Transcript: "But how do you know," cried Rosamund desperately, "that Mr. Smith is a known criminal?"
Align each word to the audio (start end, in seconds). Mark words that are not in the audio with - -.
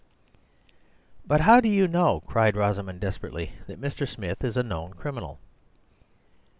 "But 1.27 1.41
how 1.41 1.59
do 1.59 1.69
you 1.69 1.87
know," 1.87 2.21
cried 2.25 2.57
Rosamund 2.57 2.99
desperately, 2.99 3.51
"that 3.67 3.79
Mr. 3.79 4.07
Smith 4.07 4.43
is 4.43 4.57
a 4.57 4.63
known 4.63 4.93
criminal?" 4.95 5.37